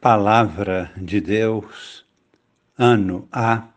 [0.00, 2.06] Palavra de Deus,
[2.78, 3.68] ano A,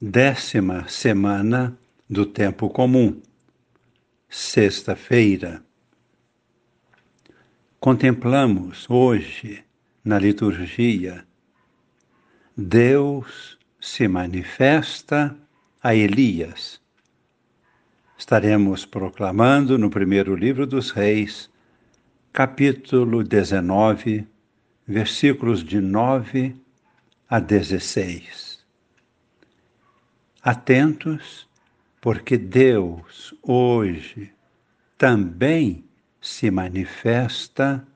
[0.00, 1.76] décima semana
[2.08, 3.20] do tempo comum,
[4.28, 5.60] sexta-feira.
[7.80, 9.64] Contemplamos hoje,
[10.04, 11.26] na liturgia,
[12.56, 15.36] Deus se manifesta
[15.82, 16.80] a Elias.
[18.16, 21.50] Estaremos proclamando no primeiro livro dos Reis,
[22.32, 24.37] capítulo 19,
[24.88, 26.56] versículos de 9
[27.28, 28.64] a 16.
[30.42, 31.46] Atentos,
[32.00, 34.32] porque Deus hoje
[34.96, 35.84] também
[36.22, 37.86] se manifesta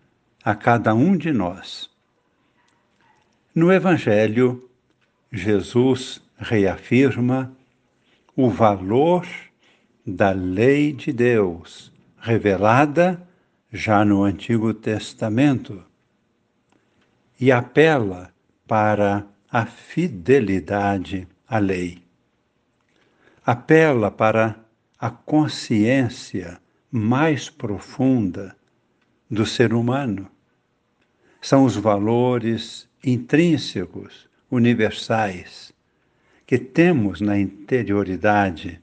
[0.45, 1.91] a cada um de nós.
[3.55, 4.69] No Evangelho,
[5.33, 7.57] Jesus reafirma
[8.37, 9.27] o valor
[10.07, 13.27] da lei de Deus, revelada
[13.73, 15.83] já no Antigo Testamento
[17.43, 18.33] e apela
[18.69, 22.01] para a fidelidade à lei.
[23.45, 24.65] Apela para
[24.97, 28.57] a consciência mais profunda
[29.29, 30.31] do ser humano.
[31.41, 35.73] São os valores intrínsecos, universais,
[36.47, 38.81] que temos na interioridade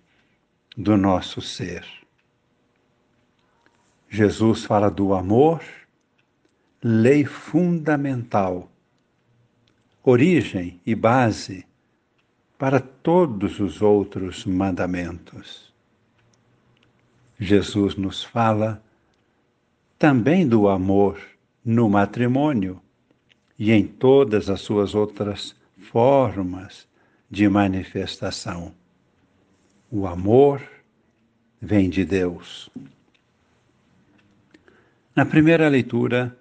[0.76, 1.86] do nosso ser.
[4.10, 5.62] Jesus fala do amor
[6.82, 8.72] lei fundamental,
[10.04, 11.66] origem e base
[12.58, 15.74] para todos os outros mandamentos.
[17.38, 18.82] Jesus nos fala
[19.98, 21.20] também do amor
[21.64, 22.82] no matrimônio
[23.58, 26.88] e em todas as suas outras formas
[27.30, 28.74] de manifestação.
[29.92, 30.62] O amor
[31.62, 32.70] vem de Deus.
[35.14, 36.39] Na primeira leitura,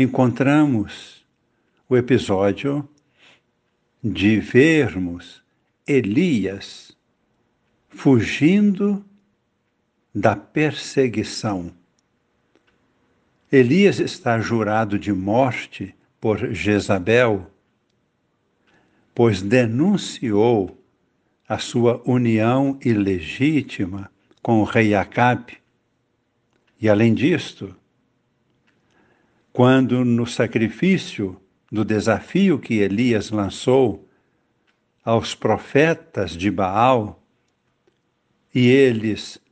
[0.00, 1.26] encontramos
[1.88, 2.88] o episódio
[4.00, 5.42] de vermos
[5.84, 6.96] Elias
[7.88, 9.04] fugindo
[10.14, 11.72] da perseguição.
[13.50, 17.50] Elias está jurado de morte por Jezabel,
[19.12, 20.80] pois denunciou
[21.48, 24.08] a sua união ilegítima
[24.40, 25.58] com o rei Acabe.
[26.80, 27.74] E além disto,
[29.58, 31.36] quando no sacrifício
[31.68, 34.08] do desafio que Elias lançou
[35.04, 37.20] aos profetas de Baal,
[38.54, 39.42] e eles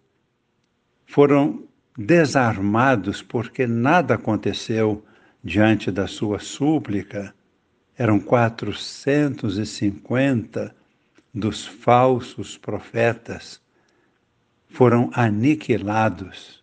[1.06, 1.66] foram
[1.98, 5.04] desarmados porque nada aconteceu
[5.42, 7.34] diante da sua súplica.
[7.98, 10.72] Eram 450
[11.34, 13.60] dos falsos profetas
[14.68, 16.62] foram aniquilados.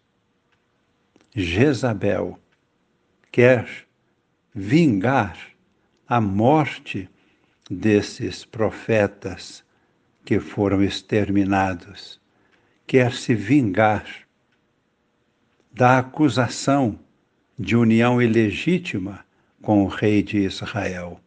[1.36, 2.40] Jezabel
[3.34, 3.68] quer
[4.54, 5.36] vingar
[6.08, 7.10] a morte
[7.68, 9.64] desses profetas
[10.24, 12.22] que foram exterminados,
[12.86, 14.06] quer se vingar
[15.72, 17.00] da acusação
[17.58, 19.26] de união ilegítima
[19.64, 21.20] com o rei de Israel.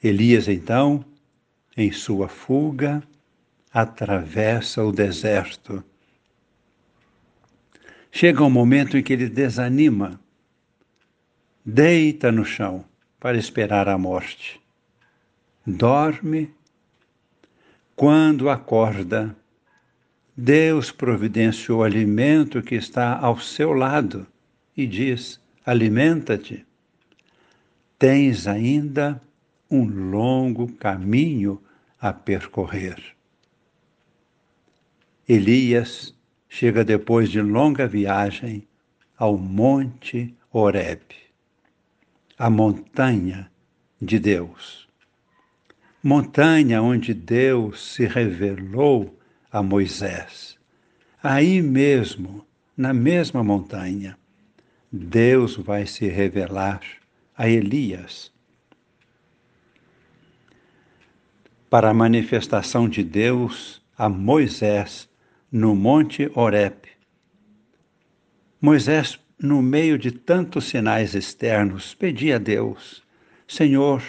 [0.00, 1.04] Elias, então,
[1.76, 3.02] em sua fuga,
[3.72, 5.84] atravessa o deserto
[8.14, 10.20] Chega um momento em que ele desanima,
[11.64, 12.84] deita no chão
[13.18, 14.60] para esperar a morte.
[15.66, 16.52] Dorme.
[17.96, 19.34] Quando acorda,
[20.36, 24.26] Deus providenciou alimento que está ao seu lado
[24.76, 26.66] e diz: alimenta-te.
[27.98, 29.22] Tens ainda
[29.70, 31.62] um longo caminho
[31.98, 33.02] a percorrer.
[35.26, 36.14] Elias
[36.54, 38.68] chega depois de longa viagem
[39.16, 41.00] ao Monte Horeb,
[42.36, 43.50] a montanha
[44.00, 44.86] de Deus.
[46.02, 49.18] Montanha onde Deus se revelou
[49.50, 50.58] a Moisés.
[51.22, 52.46] Aí mesmo,
[52.76, 54.18] na mesma montanha,
[54.92, 56.82] Deus vai se revelar
[57.34, 58.30] a Elias.
[61.70, 65.10] Para a manifestação de Deus a Moisés
[65.52, 66.88] no Monte Horeb.
[68.58, 73.02] Moisés, no meio de tantos sinais externos, pedia a Deus:
[73.46, 74.02] Senhor,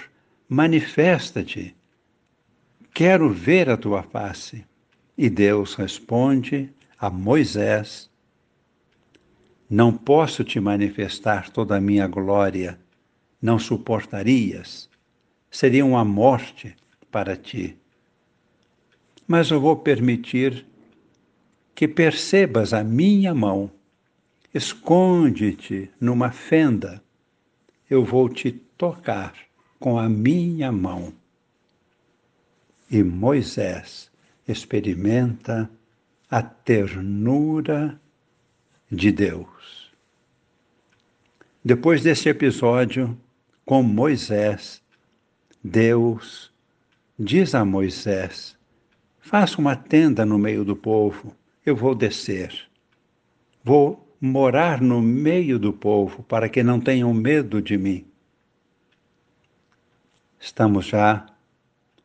[0.48, 1.76] manifesta-te,
[2.94, 4.64] quero ver a tua face.
[5.18, 8.10] E Deus responde a Moisés:
[9.70, 12.80] Não posso te manifestar toda a minha glória,
[13.42, 14.90] não suportarias,
[15.52, 16.74] seria uma morte
[17.12, 17.78] para ti.
[19.28, 20.66] Mas eu vou permitir
[21.76, 23.72] que percebas a minha mão
[24.54, 27.04] esconde-te numa fenda,
[27.90, 29.34] eu vou te tocar
[29.80, 31.14] com a minha mão.
[32.90, 34.12] E Moisés
[34.48, 35.70] experimenta
[36.30, 38.00] a ternura
[38.92, 39.92] de Deus.
[41.66, 43.18] Depois desse episódio
[43.66, 44.82] com Moisés,
[45.64, 46.52] Deus
[47.18, 48.56] diz a Moisés:
[49.22, 52.68] Faça uma tenda no meio do povo, eu vou descer.
[53.64, 58.06] Vou morar no meio do povo para que não tenham medo de mim.
[60.40, 61.26] Estamos já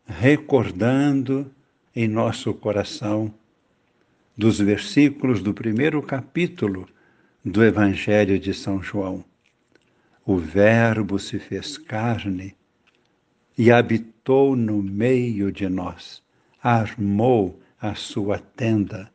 [0.06, 1.50] recordando
[1.94, 3.34] em nosso coração
[4.36, 6.88] dos versículos do primeiro capítulo
[7.44, 9.24] do Evangelho de São João.
[10.24, 12.54] O Verbo se fez carne
[13.56, 16.22] e habitou no meio de nós,
[16.62, 19.10] armou a sua tenda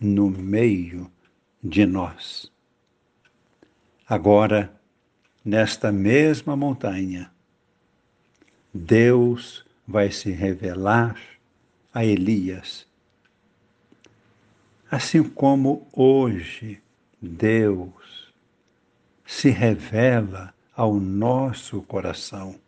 [0.00, 1.10] no meio
[1.62, 2.50] de nós.
[4.08, 4.72] Agora,
[5.44, 7.30] nesta mesma montanha,
[8.72, 11.18] Deus vai se revelar
[11.92, 12.86] a Elias.
[14.90, 16.80] Assim como hoje
[17.20, 18.32] Deus
[19.24, 22.60] se revela ao nosso coração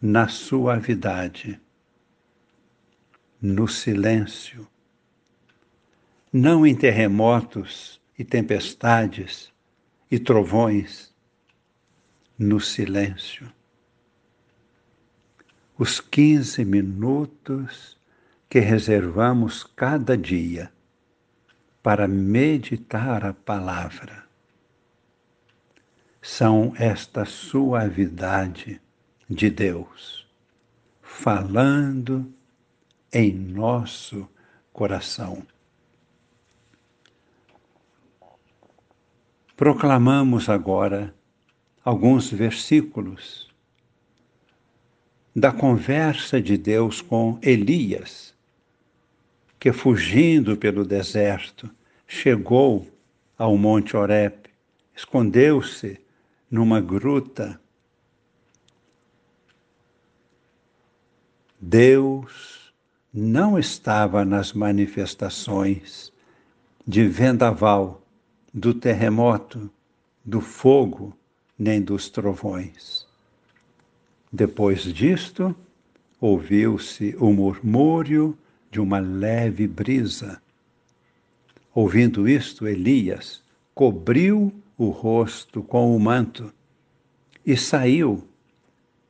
[0.00, 1.60] na suavidade,
[3.40, 4.66] no silêncio,
[6.32, 9.52] não em terremotos e tempestades
[10.10, 11.10] e trovões,
[12.38, 13.52] no silêncio.
[15.76, 17.98] Os 15 minutos
[18.48, 20.72] que reservamos cada dia
[21.82, 24.24] para meditar a palavra
[26.22, 28.80] são esta suavidade
[29.28, 30.26] de Deus,
[31.02, 32.32] falando
[33.12, 34.28] em nosso
[34.72, 35.46] coração.
[39.60, 41.14] Proclamamos agora
[41.84, 43.46] alguns versículos
[45.36, 48.34] da conversa de Deus com Elias,
[49.58, 51.68] que fugindo pelo deserto
[52.08, 52.88] chegou
[53.36, 54.34] ao Monte Horeb,
[54.96, 56.00] escondeu-se
[56.50, 57.60] numa gruta.
[61.60, 62.72] Deus
[63.12, 66.10] não estava nas manifestações
[66.86, 68.00] de vendaval,
[68.52, 69.70] do terremoto,
[70.24, 71.16] do fogo,
[71.58, 73.06] nem dos trovões.
[74.32, 75.54] Depois disto,
[76.20, 78.36] ouviu-se o murmúrio
[78.70, 80.40] de uma leve brisa.
[81.74, 83.42] Ouvindo isto, Elias
[83.74, 86.52] cobriu o rosto com o manto
[87.44, 88.26] e saiu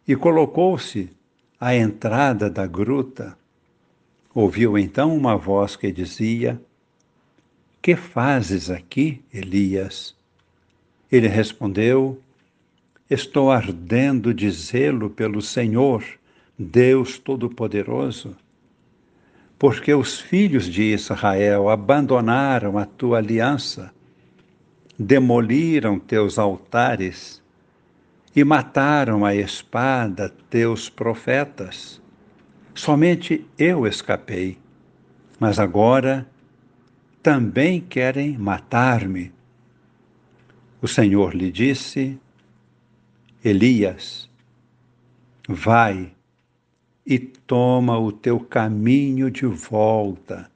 [0.06, 1.10] e colocou-se
[1.58, 3.36] à entrada da gruta,
[4.34, 6.60] ouviu então uma voz que dizia:
[7.82, 10.14] Que fazes aqui, Elias?
[11.10, 12.20] Ele respondeu:
[13.08, 16.04] Estou ardendo de zelo pelo Senhor,
[16.58, 18.36] Deus Todo-Poderoso,
[19.58, 23.90] porque os filhos de Israel abandonaram a tua aliança,
[24.98, 27.42] demoliram teus altares
[28.36, 31.98] e mataram a espada teus profetas.
[32.74, 34.58] Somente eu escapei,
[35.38, 36.28] mas agora
[37.22, 39.32] também querem matar-me.
[40.80, 42.18] O Senhor lhe disse:
[43.44, 44.28] Elias,
[45.48, 46.12] vai
[47.04, 50.50] e toma o teu caminho de volta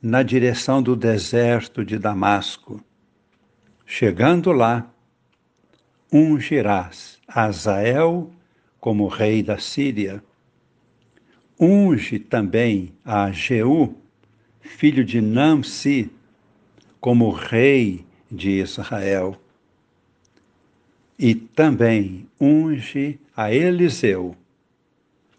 [0.00, 2.80] na direção do deserto de Damasco.
[3.86, 4.90] Chegando lá,
[6.12, 8.30] ungirás Azael
[8.78, 10.22] como rei da Síria.
[11.58, 13.96] Unge também a Jeú,
[14.64, 16.10] filho de Namsi,
[17.00, 19.40] como rei de Israel.
[21.18, 24.36] E também unge a Eliseu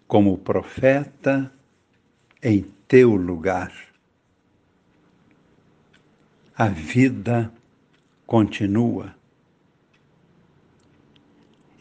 [0.08, 1.52] como profeta
[2.42, 3.74] em teu lugar.
[6.56, 7.52] A vida
[8.26, 9.14] continua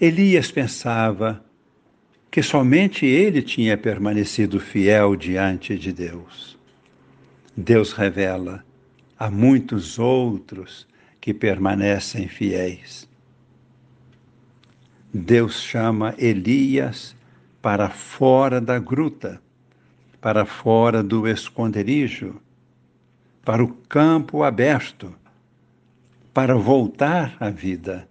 [0.00, 1.42] Elias pensava
[2.30, 6.58] que somente ele tinha permanecido fiel diante de Deus.
[7.56, 8.64] Deus revela
[9.18, 10.86] a muitos outros
[11.20, 13.08] que permanecem fiéis.
[15.12, 17.16] Deus chama Elias
[17.62, 19.40] para fora da gruta,
[20.20, 22.40] para fora do esconderijo,
[23.44, 25.14] para o campo aberto,
[26.32, 28.08] para voltar à vida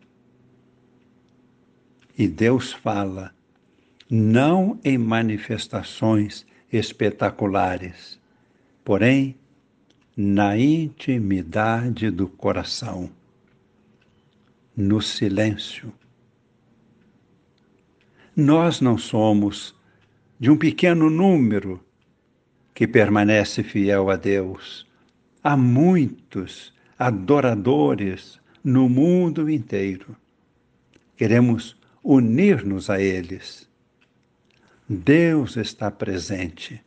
[2.18, 3.34] e Deus fala,
[4.10, 8.20] não em manifestações espetaculares,
[8.84, 9.36] porém
[10.16, 13.10] na intimidade do coração.
[14.76, 15.94] no silêncio.
[18.36, 19.76] Nós não somos
[20.40, 21.80] de um pequeno número
[22.74, 24.88] que permanece fiel a Deus.
[25.44, 30.18] Há muitos adoradores no mundo inteiro.
[31.16, 33.70] Queremos unir-nos a eles.
[34.90, 36.84] Deus está presente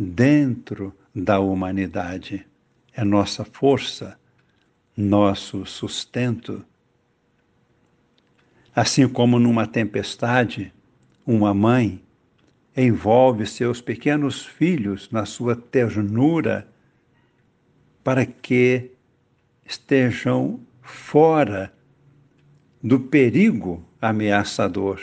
[0.00, 2.46] dentro da humanidade.
[2.94, 4.18] É nossa força,
[4.96, 6.64] nosso sustento.
[8.74, 10.72] Assim como numa tempestade,
[11.26, 12.02] uma mãe
[12.74, 16.66] envolve seus pequenos filhos na sua ternura
[18.02, 18.92] para que
[19.66, 21.74] estejam fora
[22.82, 24.98] do perigo ameaçador.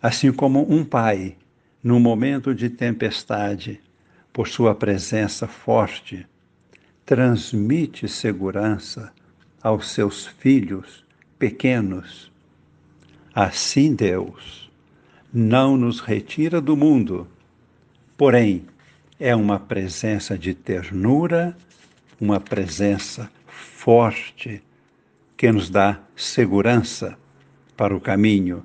[0.00, 1.36] Assim como um pai,
[1.82, 3.80] no momento de tempestade,
[4.32, 6.26] por sua presença forte,
[7.04, 9.12] transmite segurança
[9.60, 11.04] aos seus filhos
[11.38, 12.30] pequenos.
[13.34, 14.70] Assim Deus
[15.32, 17.26] não nos retira do mundo,
[18.16, 18.64] porém
[19.18, 21.56] é uma presença de ternura,
[22.20, 24.62] uma presença forte
[25.36, 27.18] que nos dá segurança
[27.76, 28.64] para o caminho.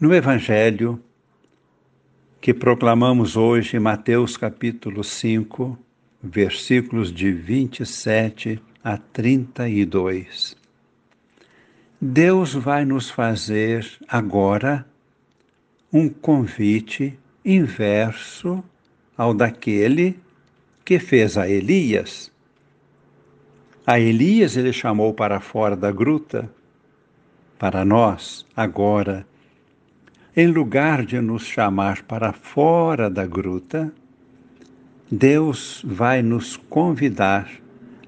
[0.00, 1.02] No Evangelho
[2.40, 5.76] que proclamamos hoje, Mateus capítulo 5,
[6.22, 10.56] versículos de 27 a 32.
[12.00, 14.86] Deus vai nos fazer agora
[15.92, 18.62] um convite inverso
[19.16, 20.16] ao daquele
[20.84, 22.30] que fez a Elias.
[23.84, 26.48] A Elias ele chamou para fora da gruta.
[27.58, 29.26] Para nós, agora,
[30.38, 33.92] em lugar de nos chamar para fora da gruta,
[35.10, 37.50] Deus vai nos convidar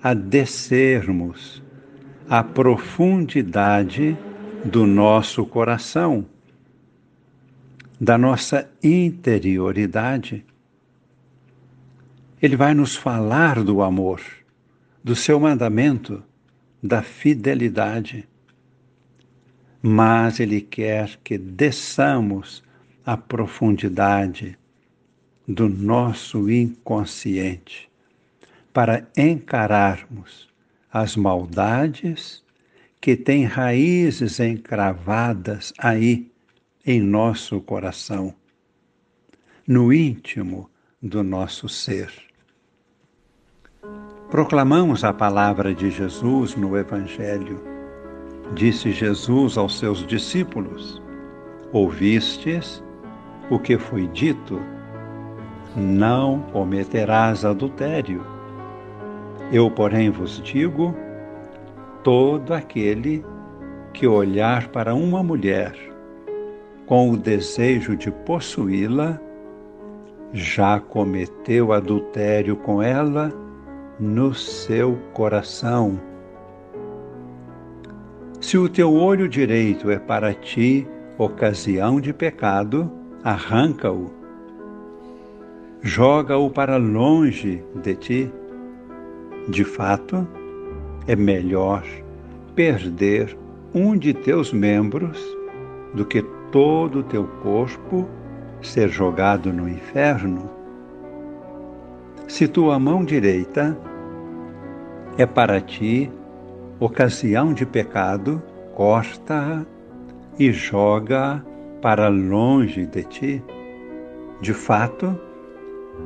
[0.00, 1.60] a descermos
[2.28, 4.16] à profundidade
[4.64, 6.25] do nosso coração,
[8.00, 10.46] da nossa interioridade.
[12.40, 14.20] Ele vai nos falar do amor,
[15.02, 16.22] do seu mandamento,
[16.80, 18.28] da fidelidade.
[19.82, 22.62] Mas Ele quer que desçamos
[23.04, 24.58] à profundidade
[25.46, 27.90] do nosso inconsciente
[28.72, 30.49] para encararmos
[30.92, 32.42] as maldades
[33.00, 36.30] que têm raízes encravadas aí
[36.84, 38.34] em nosso coração,
[39.66, 40.68] no íntimo
[41.00, 42.12] do nosso ser.
[44.30, 47.69] Proclamamos a palavra de Jesus no Evangelho.
[48.54, 51.00] Disse Jesus aos seus discípulos:
[51.73, 52.83] Ouvistes
[53.50, 54.61] o que foi dito
[55.76, 58.25] não cometerás adultério.
[59.52, 60.95] Eu, porém, vos digo:
[62.02, 63.25] todo aquele
[63.92, 65.75] que olhar para uma mulher
[66.87, 69.21] com o desejo de possuí-la,
[70.33, 73.33] já cometeu adultério com ela
[73.99, 76.00] no seu coração.
[78.50, 80.85] Se o teu olho direito é para ti
[81.16, 82.90] ocasião de pecado,
[83.23, 84.11] arranca-o
[85.80, 88.33] joga-o para longe de ti.
[89.49, 90.26] De fato,
[91.07, 91.85] é melhor
[92.57, 93.38] perder
[93.73, 95.25] um de teus membros
[95.95, 98.09] do que todo o teu corpo
[98.61, 100.50] ser jogado no inferno.
[102.26, 103.78] Se tua mão direita
[105.16, 106.11] é para ti
[106.80, 108.42] ocasião de pecado,
[108.75, 109.64] corta-a
[110.38, 111.44] e joga
[111.82, 113.44] para longe de ti.
[114.40, 115.18] De fato,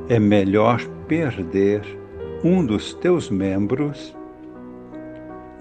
[0.09, 1.81] é melhor perder
[2.43, 4.15] um dos teus membros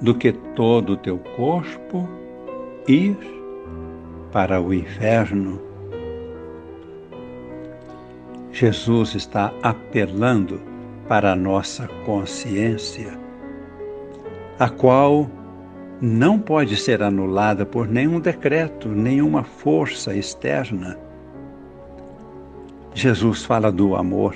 [0.01, 2.09] do que todo o teu corpo
[2.89, 3.17] ir
[4.33, 5.61] para o inferno.
[8.51, 10.61] Jesus está apelando
[11.09, 13.24] para a nossa consciência,
[14.59, 15.29] a qual
[16.01, 20.99] não pode ser anulada por nenhum decreto, nenhuma força externa.
[22.93, 24.35] Jesus fala do amor,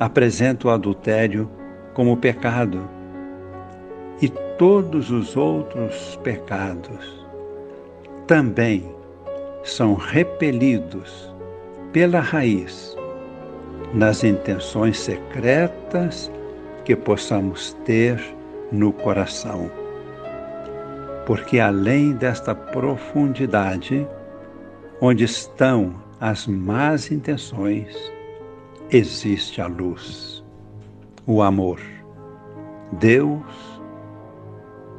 [0.00, 1.48] apresenta o adultério
[1.92, 2.88] como pecado
[4.20, 4.28] e
[4.58, 7.24] todos os outros pecados
[8.26, 8.92] também
[9.62, 11.32] são repelidos
[11.92, 12.96] pela raiz
[13.92, 16.30] nas intenções secretas
[16.84, 18.33] que possamos ter
[18.70, 19.70] no coração.
[21.26, 24.06] Porque além desta profundidade,
[25.00, 27.94] onde estão as más intenções,
[28.90, 30.44] existe a luz,
[31.26, 31.80] o amor.
[32.92, 33.82] Deus,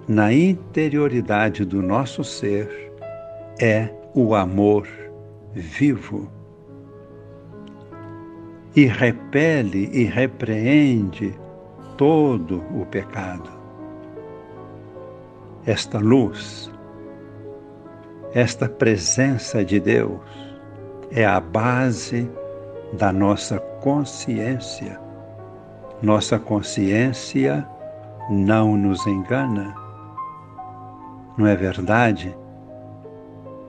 [0.07, 2.91] na interioridade do nosso ser,
[3.59, 4.87] é o amor
[5.53, 6.29] vivo.
[8.75, 11.33] E repele e repreende
[11.97, 13.54] todo o pecado.
[15.65, 16.71] Esta luz,
[18.33, 20.19] esta presença de Deus
[21.11, 22.29] é a base
[22.93, 24.99] da nossa consciência.
[26.01, 27.67] Nossa consciência
[28.29, 29.73] não nos engana.
[31.37, 32.35] Não é verdade?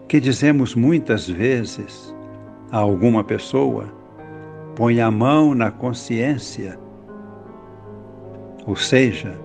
[0.08, 2.14] Que dizemos muitas vezes
[2.70, 3.86] a alguma pessoa:
[4.74, 6.78] põe a mão na consciência
[8.66, 9.38] ou seja,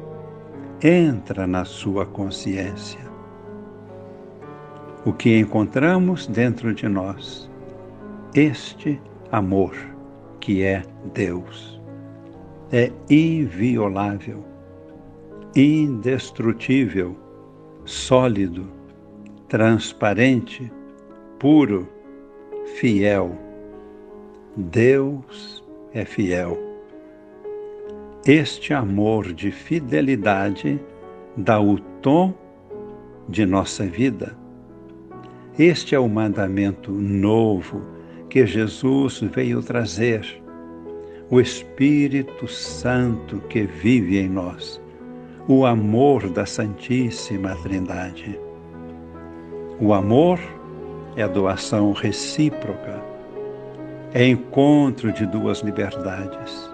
[0.83, 2.99] entra na sua consciência.
[5.05, 7.49] O que encontramos dentro de nós,
[8.33, 8.99] este
[9.31, 9.75] amor
[10.39, 10.83] que é
[11.13, 11.79] Deus,
[12.71, 14.43] é inviolável,
[15.55, 17.15] indestrutível,
[17.85, 18.67] sólido,
[19.47, 20.71] transparente,
[21.37, 21.87] puro,
[22.79, 23.37] fiel.
[24.55, 26.70] Deus é fiel
[28.25, 30.79] este amor de fidelidade
[31.35, 32.35] dá o tom
[33.27, 34.37] de nossa vida.
[35.57, 37.81] Este é o mandamento novo
[38.29, 40.23] que Jesus veio trazer,
[41.31, 44.79] o Espírito Santo que vive em nós,
[45.47, 48.39] o amor da Santíssima Trindade.
[49.79, 50.39] O amor
[51.15, 53.03] é doação recíproca,
[54.13, 56.71] é encontro de duas liberdades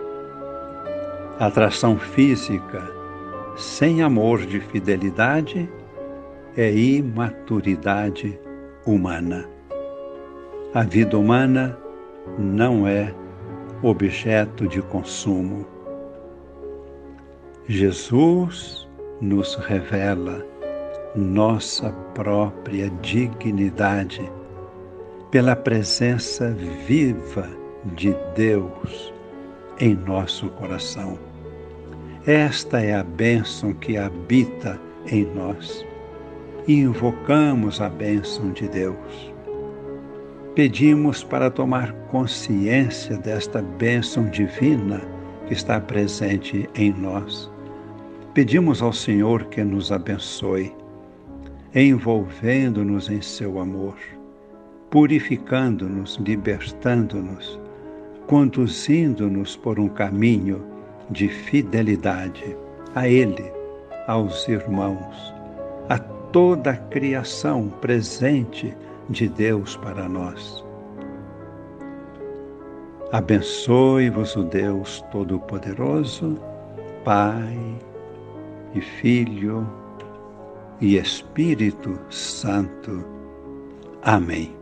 [1.39, 2.83] Atração física
[3.55, 5.69] sem amor de fidelidade
[6.55, 8.39] é imaturidade
[8.87, 9.47] humana.
[10.73, 11.77] A vida humana
[12.39, 13.13] não é
[13.83, 15.63] objeto de consumo.
[17.67, 18.89] Jesus
[19.21, 20.43] nos revela
[21.15, 24.27] nossa própria dignidade
[25.29, 26.49] pela presença
[26.87, 27.47] viva
[27.95, 29.13] de Deus
[29.79, 31.26] em nosso coração.
[32.27, 34.77] Esta é a bênção que habita
[35.09, 35.85] em nós.
[36.67, 39.33] Invocamos a bênção de Deus.
[40.53, 45.01] Pedimos para tomar consciência desta bênção divina
[45.47, 47.49] que está presente em nós.
[48.33, 50.75] Pedimos ao Senhor que nos abençoe,
[51.73, 53.95] envolvendo-nos em seu amor,
[54.89, 57.57] purificando-nos, libertando-nos,
[58.27, 60.75] conduzindo-nos por um caminho
[61.09, 62.55] de fidelidade
[62.95, 63.51] a Ele,
[64.07, 65.33] aos irmãos,
[65.89, 68.75] a toda a criação presente
[69.09, 70.63] de Deus para nós.
[73.11, 76.37] Abençoe-vos o Deus Todo-Poderoso,
[77.05, 77.57] Pai
[78.73, 79.65] e Filho
[80.81, 83.03] e Espírito Santo.
[84.03, 84.56] Amém.